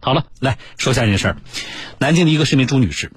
[0.00, 1.36] 好了，来说下件事儿。
[1.98, 3.12] 南京的一个市民朱女士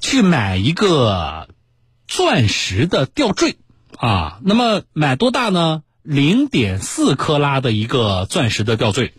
[0.00, 1.48] 去买一个
[2.06, 3.56] 钻石的吊坠
[3.96, 5.82] 啊，那么买多大呢？
[6.02, 9.14] 零点四克拉的一个钻石的吊坠。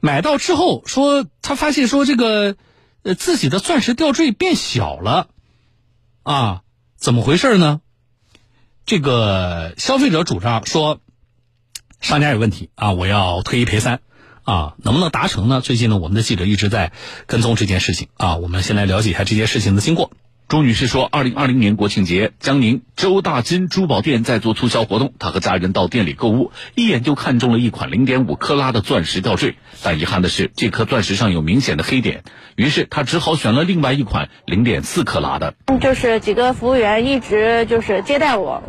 [0.00, 2.56] 买到之后说，她发现说这个
[3.02, 5.28] 呃自己的钻石吊坠变小了
[6.22, 6.62] 啊，
[6.96, 7.80] 怎么回事呢？
[8.86, 11.00] 这个消费者主张说
[12.00, 14.00] 商家有问题啊，我要退一赔三。
[14.50, 15.60] 啊，能不能达成呢？
[15.60, 16.90] 最近呢，我们的记者一直在
[17.28, 18.34] 跟踪这件事情啊。
[18.34, 20.10] 我们先来了解一下这件事情的经过。
[20.48, 29.54] 朱女士说，二零二零年国庆节，江宁周大金珠宝店在做促销活动，她和家人到店里购物，一眼就看中了一款零点五克拉的钻石吊坠。
[29.84, 32.24] 但遗憾的是，这颗钻石上有明显的黑点，
[32.56, 35.54] 于是她只好选了另外一款零点四克拉的。
[35.80, 38.64] 就是几个服务员一直就是接待我，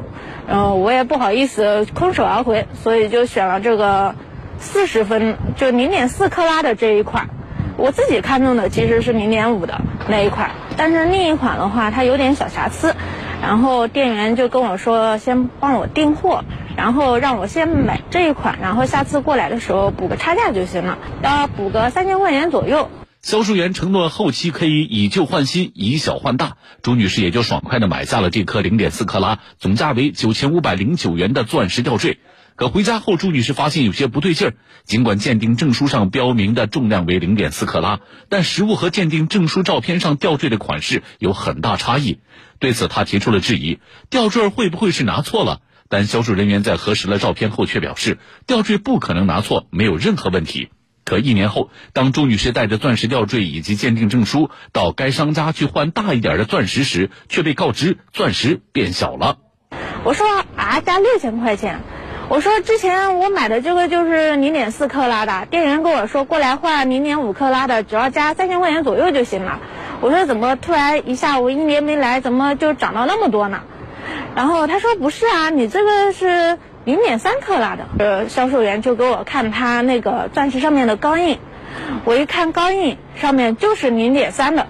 [0.48, 4.13] 然后，我也不好意思空手而回，所以就选了这个。
[4.61, 7.29] 四十分就零点四克拉的这一款，
[7.77, 12.95] 我自己看中的其实是零点五的那一款，但是另一款的话它有点小瑕疵，
[13.41, 16.45] 然后店员就跟我说先帮我订货，
[16.77, 22.89] 然后让我先买这一款，然后下次过来的时候补个差价就行了，要补个三千块钱左右。
[23.21, 32.20] 销售员承诺后期可以以旧换新，以小换大，朱女士也就爽快的买下了这颗零点四克拉，总价为九千五百零九元的钻石吊坠。
[32.62, 34.54] 可回家后，朱女士发现有些不对劲儿。
[34.84, 42.20] 尽管鉴定证书上标明的重量为零点四克拉，但实物和鉴定证书照片上吊坠的款式有很大差异。
[42.59, 43.79] 对此，她提出了质疑：
[44.12, 45.62] 吊坠会不会是拿错了？
[45.89, 50.70] 但销售人员在核实了照片后，却表示吊坠不可能拿错，没有任何问题。
[51.04, 59.39] 可一年后，当朱女士带着钻石吊坠以及鉴定证书到该商家去换大一点的钻石时，却被告知钻石变小了。
[60.04, 61.82] 我说啊，加六千块钱。
[62.32, 69.59] 我说之前我买的这个就是零点四克拉的，店员跟我说过来换零点五克拉的，只要加三千块钱左右就行了。
[70.00, 73.63] 我说怎么突然一下午一年没来，怎么就涨到那么多呢？
[74.34, 77.83] 然后他说不是啊，你这个是零点三克拉的。
[78.00, 81.38] 呃，销售员就给我看他那个钻石上面的钢印，
[82.05, 84.67] 我一看钢印上面就是零点三的。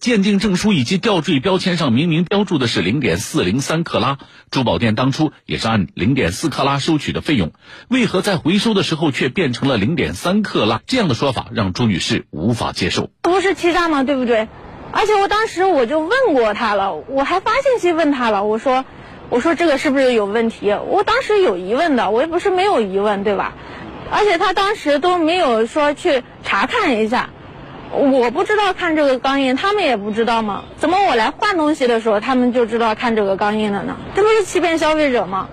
[0.00, 4.16] 鉴定证书以及吊坠标签上明明标注的是零点四零三克拉，
[4.50, 7.52] 珠宝店当初也是按零点四克拉收取的费用，
[7.88, 10.80] 为何在回收的时候却变成了零点三克拉？
[10.86, 13.10] 这样的说法让朱女士无法接受。
[13.20, 14.02] 不是欺诈吗？
[14.02, 14.48] 对不对？
[14.90, 18.86] 而且我当时我就问过他了，我还发信息问他了，我说，
[19.28, 20.72] 我说这个是不是有问题？
[20.72, 23.52] 我当时有疑问的，我也不是没有疑问，对吧？
[24.10, 27.28] 而且他当时都没有说去查看一下。
[27.92, 30.64] 我不知道看这个钢印，他们也不知道吗？
[30.76, 33.96] 怎么我来换东西的时候，他们就知道看这个钢印了呢？
[34.14, 35.48] 这不是欺骗消费者吗？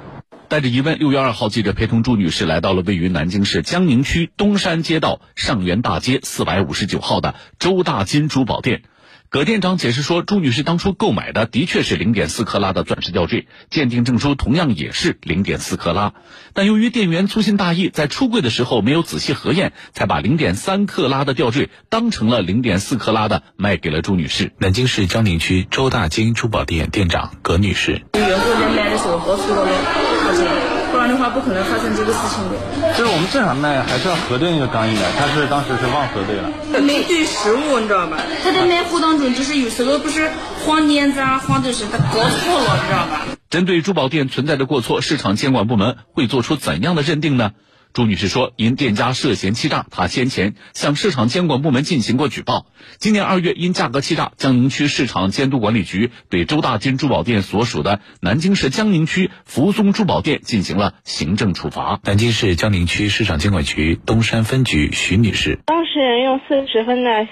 [0.47, 8.83] 带着疑问，六月二号，记者陪同朱女士来到了位于南京市江宁区东山街道上元大街四百五十九号的周大金珠宝店。
[9.29, 16.13] 葛店长解释说，朱女士当初购买的的确是零点四克拉的钻石吊坠，鉴定证书同样也是零点四克拉，
[16.53, 24.53] 但由于店员粗心大意，在出柜的时候没有仔细核验，才把零点三克拉的吊坠当成了零点四克拉的卖给了朱女士。
[24.59, 28.05] 南京市江宁区周大金珠宝店店长葛女士。
[28.13, 30.76] 的
[31.17, 32.97] 话不可能发生这个事情的。
[32.97, 36.49] 就是我们正常卖还是要核对那个钢印的，他是当时是忘核对了。
[36.81, 38.17] 没对实物，你知道吧？
[38.43, 40.31] 他在卖货当中，就是有时候不是
[40.65, 43.25] 晃链子啊，晃就是他搞错了，你知道吧？
[43.49, 47.51] 针对珠宝店存在的过错，市场监管部门会做出怎样的认定呢？
[47.93, 52.67] 朱女士说：“因店家涉嫌欺诈，她先前向市场监管部门进行过举报。
[52.97, 67.27] 今年二月，因价格欺诈，江宁区市场监督管理局对周大金珠宝店所属的南京市江宁区福松珠宝店进行了行政处罚。”南京市江宁区市场监管局东山分局徐女士：“当事人用四十分的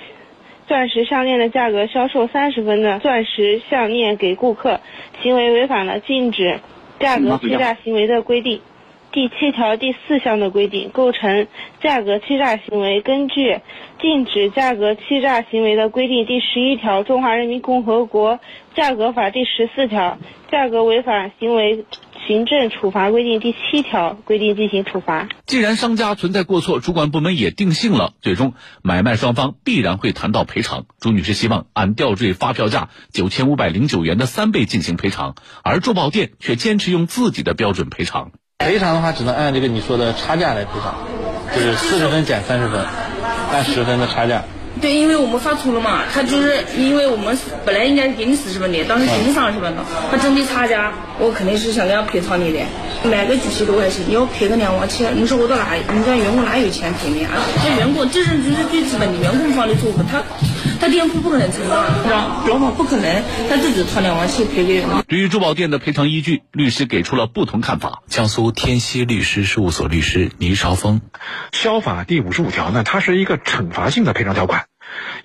[0.67, 4.81] 钻石项链的价格销售三十分的钻石项链给顾客，
[5.21, 6.59] 行为违反了禁止
[6.99, 8.61] 价格欺诈行为的规定。”
[9.15, 11.47] 第七条第四项的规定构成
[11.81, 13.53] 价格欺诈行为，根据
[14.01, 18.41] 《禁止价格欺诈行为的规定》第十一条，《中华人民共和国
[18.75, 20.17] 价格法》第十四条，
[20.51, 21.85] 《价格违法行为
[22.27, 25.29] 行政处罚规定》第七条规定进行处罚。
[25.45, 30.87] 既然商家存在过错，主管部门也定性了，最终买卖双方必然会谈到赔偿。
[30.99, 38.33] 朱女士希望按吊坠发票价九千五百零九元的三倍进行赔偿，而珠宝店却坚持用自己的标准赔偿。
[38.59, 40.95] 赔偿的话，只能按这个你说的差价来赔偿，
[41.53, 42.79] 就是四十分减三十分，
[43.51, 44.43] 按十分的差价。
[44.81, 52.59] 对，因为我们发错了嘛，他就是因为我们本来应该给你四十分的，当时给你三十分了，他整体差价，我肯定是想给他赔偿你的。
[53.03, 57.31] 买个具体多块钱你要赔个两万七，你说我到哪，人家员工哪有钱赔你啊？
[57.63, 60.23] 这员工这是就是最基本的员工方的错误，他
[60.85, 64.87] 他店铺不可能承担，让老板不可能他自己掏两万七赔给人。
[65.07, 68.03] 对于珠宝店的赔偿依据，律师给出了不同看法。
[68.07, 71.01] 江苏天锡律师事务所律师倪朝峰，
[71.51, 74.65] 消法第五十五条呢，它是一个惩罚性的赔偿条款。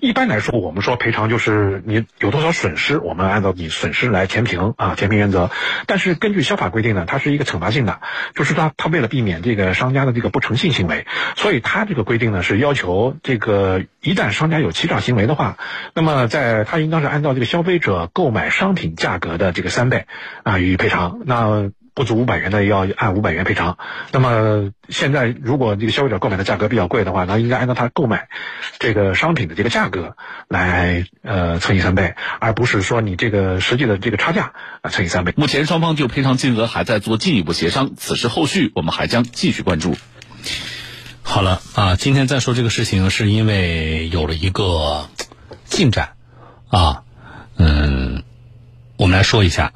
[0.01, 5.51] 一般来说，我们说赔偿就是你有多少损失，我们按照你损失来填平啊，填平原则。
[5.85, 8.01] 但是根据消法规定呢，它是一个惩罚性的，
[8.33, 11.05] 就是它它为了避免这个商家的这个不诚信行为，
[11.35, 15.57] 所以它这个规定呢是要求这个一旦商家有欺诈行为的话，
[15.93, 20.07] 那么在它应当是按照这个消费者购买商品价格的这个三倍
[20.41, 21.21] 啊予以赔偿。
[21.25, 23.77] 那不足五百元的要按五百元赔偿。
[24.13, 28.29] 那么现在如果这个消费者购买的价格比较贵的话，那应该按照他购买
[28.79, 30.15] 这个商品的这个价格
[30.47, 35.33] 来呃乘以三倍，而不是说你这个实际的这个差价啊乘以三倍。
[35.37, 39.95] 目前双方就赔偿金额还在做进一步协商，此事后续我们还将继续关注。
[41.21, 45.09] 好了啊，今天再说这个事情，是因为有了一个
[45.65, 46.13] 进展
[46.69, 47.03] 啊，
[47.57, 48.23] 嗯，
[48.97, 49.73] 我们来说一下，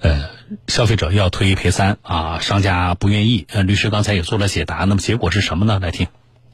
[0.00, 0.40] 呃。
[0.66, 3.46] 消费者要退一赔三啊，商家不愿意。
[3.52, 5.78] 呃，律师刚才也做了解答，那么结果是什么呢？
[5.80, 6.08] 来听。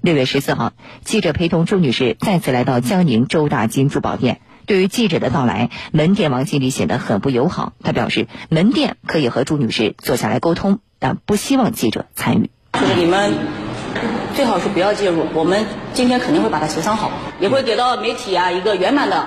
[0.06, 0.72] 六月十四号，
[1.02, 4.40] 记者陪同朱女士再次来到江宁周大金珠宝店。
[4.64, 7.72] 对于记者的到来，门店王经理显得很不友好。
[7.82, 12.50] 他表示，门店可以和朱女士坐下来沟通，但不希望记者参与。
[12.74, 13.34] 就是你们
[14.36, 17.10] 最好是不要介入，我们今天肯定会把它协商好，
[17.40, 19.26] 也会给到媒体啊一个圆满的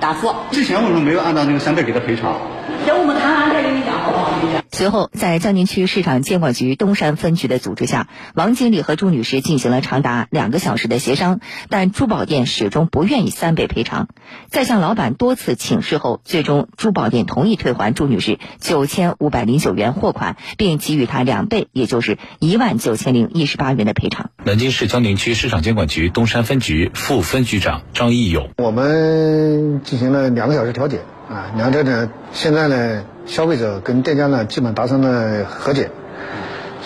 [0.00, 0.34] 答复。
[0.50, 2.38] 之前为什么没有按照那个三倍给他赔偿？
[2.86, 4.28] 等我们谈完再跟你讲，好不好？
[4.70, 14.08] 随后，在江宁区市场监管局东山分局的组织下，王经理和朱女士进行了长达两个小时的协商，但珠宝店始终不愿意三倍赔偿。
[14.50, 24.30] 在向老板多次请示后，最终珠宝店同意退还朱女士九千五百零九元货款，并给予她两倍，也就是一万九千零一十八元的赔偿。
[24.44, 31.00] 南京市江宁区市场监管局东山分局副分局长张义勇：我们进行了两个小时调解。
[31.28, 35.90] 啊，两者呢，现在呢，消费者跟店家呢，基本达成了和解，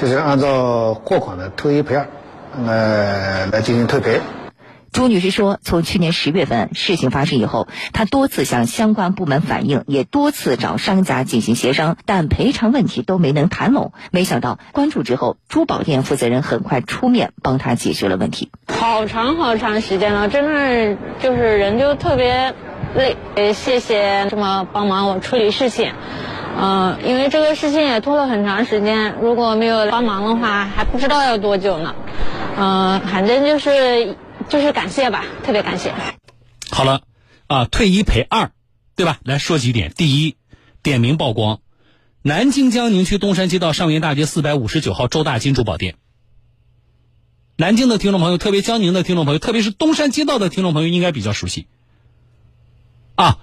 [0.01, 2.07] 就是按照货款的退一赔二，
[2.67, 4.21] 呃来进行退赔。
[4.93, 13.93] 朱女士说，从去年十月份事情发生以后，她多次向相关部门反映，也多次找商家进行协商，但赔偿问题都没能谈拢。
[14.11, 18.51] 没想到关注之后，珠宝店负责人很快出面帮她解决了问题。
[18.69, 22.55] 好长好长时间了，真的就是人就特别。
[22.95, 25.93] 累，呃，谢谢这么帮忙我处理事情，
[26.61, 31.95] 嗯，因为这个事情也拖了很长时间，如果没有帮忙的话，还不知道要多久呢，
[32.59, 34.15] 嗯，反正就是
[34.53, 35.95] 就是感谢吧，特别感谢。
[36.71, 37.05] 好了，
[37.47, 38.53] 啊，退一赔二，
[38.95, 39.19] 对吧？
[39.25, 40.37] 来说几点，第一，
[40.83, 41.63] 点名曝光，
[42.21, 45.95] 南京江宁区东山街道上元大街四百五十九号周大金珠宝店。
[47.57, 51.67] 南京的听众朋友，特别江宁的听众朋友，特别是东山街道的听众朋友，应该比较熟悉。
[53.15, 53.39] 啊！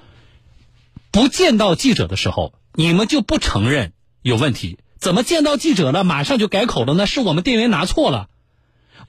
[1.09, 4.77] 不见到记者的时候，你们就不承认有问题？
[4.99, 7.07] 怎么见到记者了，马上就改口了呢？
[7.07, 8.28] 是我们店员拿错了，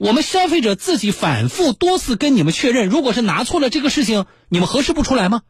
[0.01, 5.43] 我们消费者自己反复多次跟你们确认，如果是拿错了这个事情，你们核实不出来吗？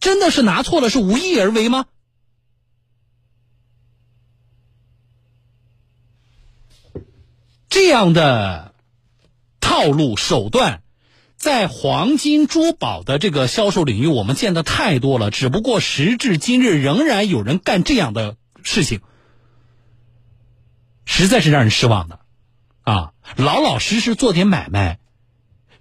[0.00, 1.84] 真的是拿错了，是无意而为吗？
[7.68, 8.74] 这样的
[9.60, 10.80] 套路手段。
[11.36, 15.30] 在黄金珠宝的这个销售领域，我们见的太多了。
[15.30, 19.02] 只不过时至今日，仍然有人干这样的事情，
[21.04, 22.23] 实在是让人失望的。
[22.84, 25.00] 啊，老老实实做点买卖，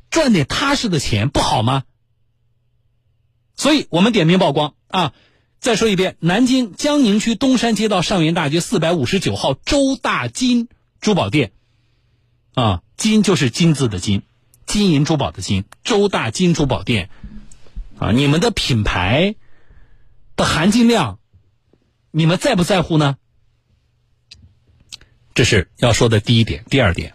[0.09, 1.83] 赚点踏实的钱，不好吗？
[3.55, 5.13] 所以我们点名曝光啊！
[5.59, 10.67] 再说一遍，南京江宁区东山街道上元大街四百五十九号周大金
[10.99, 11.51] 珠宝店，
[12.53, 14.23] 啊，金就是金字的金。
[14.65, 17.09] 金银珠宝的金，周大金珠宝店，
[17.99, 19.35] 啊，你们的品牌
[20.35, 21.19] 的含金量，
[22.11, 23.17] 你们在不在乎呢？
[25.33, 26.63] 这是要说的第一点。
[26.69, 27.13] 第二点，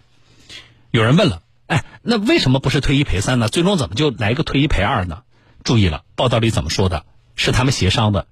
[0.91, 3.47] 有人问了，哎，那为什么不是退一赔三呢？
[3.49, 5.23] 最终怎么就来个退一赔二呢？
[5.63, 7.05] 注意了，报道里怎么说的？
[7.35, 8.27] 是他们协商的。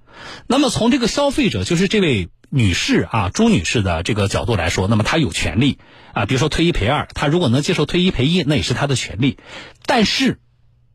[0.47, 2.29] 那么从这个消费者，就是这位。
[2.49, 5.79] 女士啊，朱女士的这个角度来说，那么她有权利
[6.13, 9.37] 啊，比如说退一赔二，她如果能接受退一赔一，那也是她的权利。
[9.85, 10.39] 但是，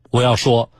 [0.09, 0.71] 我要说，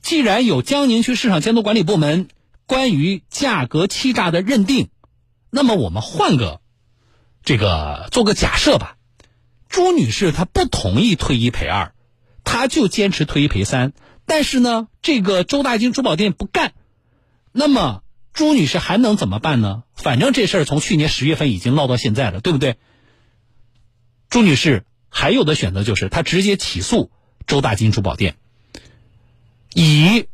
[0.00, 2.28] 既然有江宁区市场监督管理部门
[2.64, 4.88] 关于价格欺诈的认定，
[5.50, 6.61] 那么我们换个
[7.44, 8.96] 这个做个假设吧，
[9.68, 11.92] 朱女士她不同意退一赔二，
[12.44, 13.92] 她就坚持退一赔三，
[14.26, 16.72] 但是呢，这个周大金珠宝店不干，
[17.50, 19.82] 那么朱女士还能怎么办呢？
[19.94, 22.76] 反正这事儿从去年十月份已经闹到现在了，对不对？
[24.30, 27.10] 朱女士还有的选择就是她直接起诉
[27.46, 28.36] 周大金珠宝店，
[29.74, 30.26] 以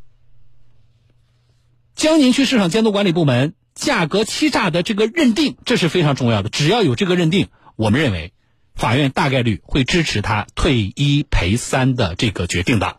[1.94, 6.50] 江宁区市场监督管理部门价格欺诈的这个认定，这是非常重要的。
[6.50, 8.35] 只要有这个认定，我们认为。
[8.78, 12.99] 法院大概率会支持他退一赔三的这个决定的，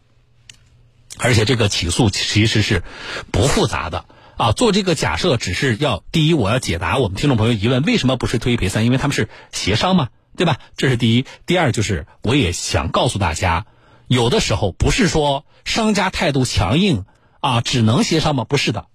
[1.17, 2.83] 而且这个起诉其实是
[3.31, 4.03] 不复杂的
[4.35, 4.51] 啊。
[4.51, 8.83] 做这个假设只是要第一，我要解答我们听众朋友疑问：为什么不是退一赔三？
[8.83, 10.57] 因为他们是协商嘛，对吧？
[10.75, 11.23] 这是第一。
[11.45, 13.65] 第二就是，我也想告诉大家，
[14.09, 17.05] 有的时候不是说商家态度强硬
[17.39, 18.43] 啊，只能协商吗？
[18.43, 18.87] 不是的。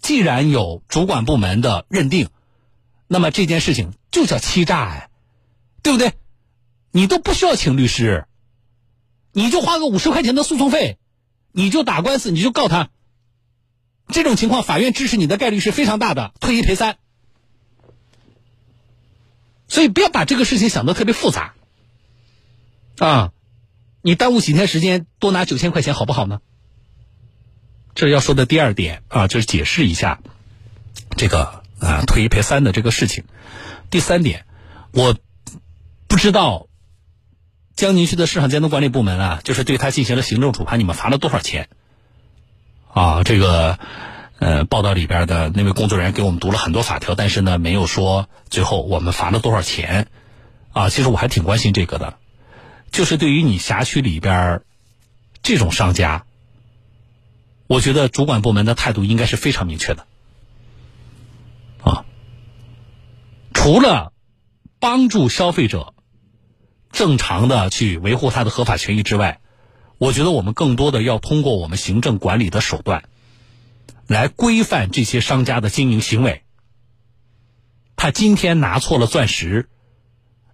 [0.00, 2.28] 既然有主管部门的认定，
[3.06, 5.10] 那么这件事情就叫欺诈哎。
[5.80, 6.12] 对不对？
[6.90, 8.26] 你都不需要请律师，
[9.32, 10.98] 你就花个五十块钱的诉讼费，
[11.52, 12.90] 你就打官司，你就告他。
[14.08, 16.98] 这种情况，法院支持你的概率是非常大的，退一赔三。
[19.68, 21.54] 所以不要把这个事情想的特别复杂
[22.98, 23.32] 啊！
[24.02, 26.40] 你耽误几天时间，多拿九千块钱好不好呢？
[27.98, 30.20] 这是要说的第二点啊，就是解释一下
[31.16, 33.24] 这个啊退一赔三的这个事情。
[33.90, 34.46] 第三点，
[34.92, 35.16] 我。
[36.06, 36.68] 不知道
[37.76, 41.68] 江宁区的市场监督管理部门啊，就是对他进行了行政处罚，你们罚了多少钱？
[42.94, 43.78] 啊，这个
[44.38, 50.06] 呃，报道里边的那位工作人员给我们读了很多法条，但是呢，没有说最后我们罚了多少钱。
[50.72, 52.16] 啊，其实我还挺关心这个的，
[52.90, 54.62] 就是对于你辖区里边
[55.42, 56.24] 这种商家，
[57.68, 60.06] 我觉得主管部门的态度应该是非常明确的。
[61.84, 62.04] 啊，
[63.54, 64.12] 除了
[64.80, 65.94] 帮助消费者。
[66.90, 69.40] 正常的去维护他的合法权益之外，
[69.98, 73.04] 我觉得我们更多的要通过我们行政管理的手段，
[74.06, 76.44] 来规范这些商家的经营行为。
[77.94, 79.68] 他今天拿错了钻石，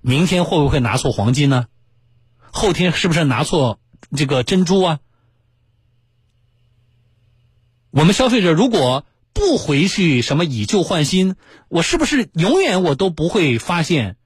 [0.01, 1.67] 明天会不会拿错黄金呢？
[2.51, 3.79] 后天是不是拿错
[4.15, 4.99] 这个珍珠啊？
[7.95, 11.37] 我们消费者如果不回去什么以旧换新，
[11.69, 14.17] 我是不是永远我都不会发现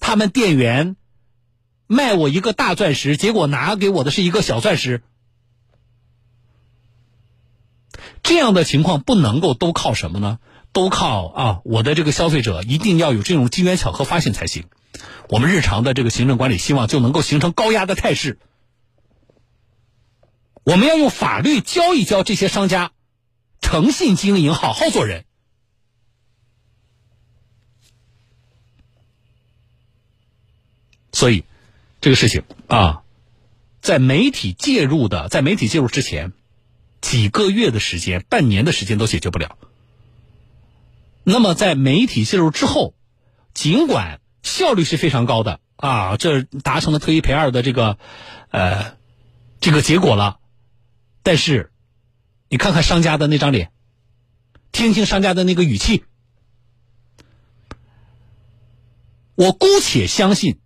[0.00, 0.96] 他们店员？
[1.86, 5.02] 卖我一个大钻石，结果拿给我的是一个小钻石，
[8.22, 10.38] 这样的情况不能够都靠什么呢？
[10.72, 14.64] 都靠啊，我的这个消费者一定要有这种机缘巧合发现才行。
[15.28, 18.38] 我们日常的这个行政管理，希望就能够形成高压的态势。
[20.66, 22.90] 我们要用法律教一教这些商家，
[23.60, 25.24] 诚信经营，好好做人。
[31.12, 31.44] 所以。
[31.98, 33.02] 这个事情啊，
[33.80, 36.32] 在媒体介入的，在媒体介入之前，
[37.00, 39.58] 几个月的时间、半年的时间都解决不了。
[41.24, 42.94] 那么在媒体介入之后，
[43.54, 47.98] 尽管效率是非常高的啊，这达成了退一赔二的这个
[48.50, 48.94] 呃
[49.60, 50.38] 这个结果了，
[51.26, 51.72] 但是
[52.48, 53.72] 你看看商家的那张脸，
[54.70, 56.04] 听听商家的那个语气，
[59.34, 60.60] 我姑且相信。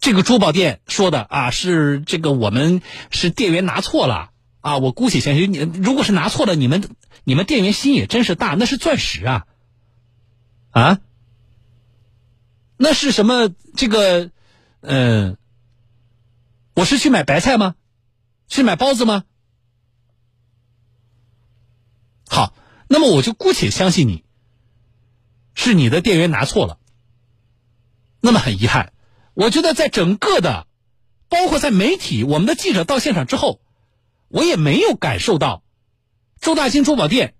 [0.00, 5.56] 这个珠宝店说的啊，是这个我们是店员拿错了啊，我姑且相信你。
[5.56, 6.86] 如果是拿错了，你们
[7.24, 9.46] 你们店员心也真是大，那是钻石啊，
[10.72, 11.00] 啊，
[12.76, 13.48] 那是什么？
[13.74, 14.30] 这个，
[14.82, 15.38] 嗯，
[16.74, 17.76] 我是去买白菜吗？
[18.48, 19.24] 去买包子吗？
[22.28, 22.54] 好，
[22.88, 24.24] 那么我就姑且相信你，
[25.54, 26.78] 是你的店员拿错了。
[28.20, 28.92] 那么很遗憾。
[29.34, 30.66] 我觉得在整个的，
[31.28, 33.60] 包括在媒体，我们的记者到现场之后，
[34.28, 35.62] 我也没有感受到
[36.40, 37.34] 周大兴珠宝店，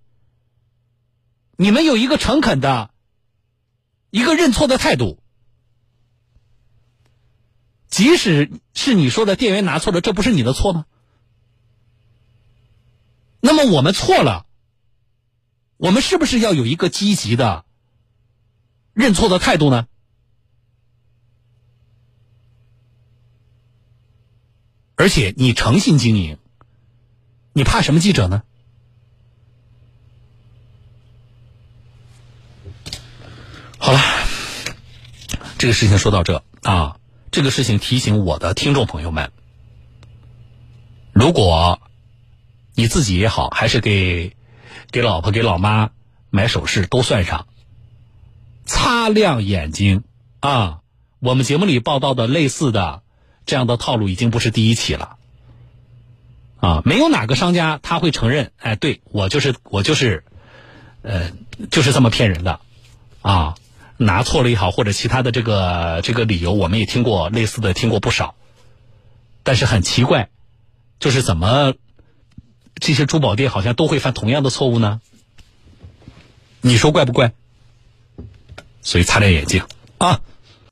[1.57, 2.91] 你们有一个诚恳的，
[4.11, 5.19] 一个认错的态度。
[7.87, 10.85] 即使是你说的店员拿错了，这不是你的错吗？
[13.39, 14.45] 那么我们错了，
[15.77, 17.65] 我们是不是要有一个积极的
[18.93, 19.87] 认错的态度呢？
[24.95, 26.39] 而且你诚信经营，
[27.53, 28.41] 你怕什么记者呢？
[33.77, 33.99] 好了，
[35.59, 36.99] 这个事情说到这啊，
[37.31, 39.31] 这个事情提醒我的听众朋友们，
[41.13, 41.79] 如果
[42.77, 44.35] 你自己也好，还是给
[44.91, 45.89] 给老婆、给老妈
[46.29, 47.47] 买首饰，都算上，
[48.65, 50.03] 擦亮眼睛
[50.41, 50.81] 啊！
[51.19, 53.01] 我们节目里报道的类似的。
[53.47, 55.15] 这样的套路已经不是第一起了。
[56.59, 60.23] 啊，没有哪个商家他会承认，哎，对我就是我就是，
[61.01, 61.31] 呃，
[61.71, 62.59] 就是这么骗人的，
[63.23, 63.55] 啊，
[63.97, 68.35] 拿错了也好，或者其他的这个这个理由，我们也听过类似的，听过不少。
[69.41, 70.29] 但是很奇怪，
[70.99, 71.73] 就是怎么
[72.79, 75.01] 这些珠宝店好像都会犯同样的错误呢？
[76.61, 77.33] 你说怪不怪？
[78.81, 79.63] 所以擦亮眼睛
[79.97, 80.21] 啊！